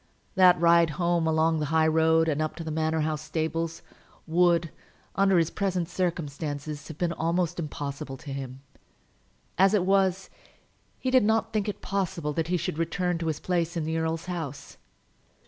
[0.33, 3.83] That ride home along the high road and up to the Manor House stables
[4.25, 4.71] would,
[5.15, 8.61] under his present circumstances, have been almost impossible to him.
[9.59, 10.31] As it was,
[10.97, 13.99] he did not think it possible that he should return to his place in the
[13.99, 14.77] earl's house.